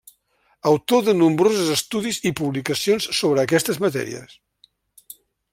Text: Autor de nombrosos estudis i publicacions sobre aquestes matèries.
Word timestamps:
Autor 0.69 1.01
de 1.09 1.13
nombrosos 1.21 1.69
estudis 1.75 2.19
i 2.31 2.33
publicacions 2.41 3.11
sobre 3.21 3.45
aquestes 3.45 3.81
matèries. 3.85 4.39